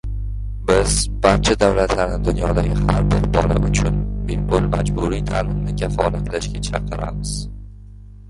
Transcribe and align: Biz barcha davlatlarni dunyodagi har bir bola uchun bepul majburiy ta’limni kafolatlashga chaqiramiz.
Biz 0.67 0.93
barcha 1.25 1.55
davlatlarni 1.63 2.15
dunyodagi 2.29 2.77
har 2.87 3.03
bir 3.11 3.27
bola 3.35 3.57
uchun 3.69 3.99
bepul 4.31 4.65
majburiy 4.73 5.23
ta’limni 5.29 5.75
kafolatlashga 5.83 6.63
chaqiramiz. 6.69 7.37